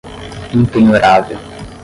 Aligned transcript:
impenhorável 0.57 1.37